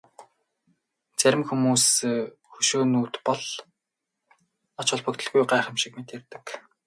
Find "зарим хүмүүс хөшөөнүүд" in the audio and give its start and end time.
1.19-3.13